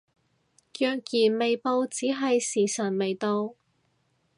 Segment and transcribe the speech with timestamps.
[0.79, 3.53] 若然未報只係時辰未到